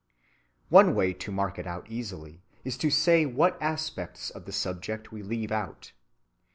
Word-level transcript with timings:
One 0.69 0.95
way 0.95 1.13
to 1.13 1.31
mark 1.31 1.59
it 1.59 1.67
out 1.67 1.87
easily 1.87 2.41
is 2.63 2.75
to 2.79 2.89
say 2.89 3.27
what 3.27 3.61
aspects 3.61 4.31
of 4.31 4.45
the 4.45 4.51
subject 4.51 5.11
we 5.11 5.21
leave 5.21 5.51
out. 5.51 5.91